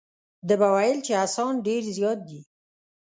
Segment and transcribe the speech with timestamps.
[0.47, 2.41] ده به ویل چې اسان ډېر زیات دي.